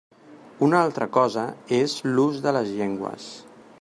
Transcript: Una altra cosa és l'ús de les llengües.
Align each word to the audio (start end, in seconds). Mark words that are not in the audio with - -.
Una 0.67 0.79
altra 0.85 1.07
cosa 1.17 1.43
és 1.81 1.93
l'ús 2.15 2.41
de 2.47 2.55
les 2.57 2.73
llengües. 2.81 3.29